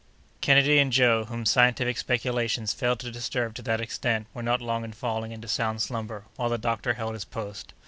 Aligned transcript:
Kennedy 0.41 0.79
and 0.79 0.91
Joe, 0.91 1.25
whom 1.25 1.45
scientific 1.45 1.95
speculations 1.95 2.73
failed 2.73 2.99
to 3.01 3.11
disturb 3.11 3.53
to 3.53 3.61
that 3.61 3.79
extent, 3.79 4.25
were 4.33 4.41
not 4.41 4.59
long 4.59 4.83
in 4.83 4.93
falling 4.93 5.31
into 5.31 5.47
sound 5.47 5.79
slumber, 5.79 6.23
while 6.37 6.49
the 6.49 6.57
doctor 6.57 6.95
held 6.95 7.13
his 7.13 7.23
post. 7.23 7.75